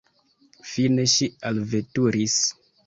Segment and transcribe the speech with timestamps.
[0.71, 2.43] Fine ŝi alveturis.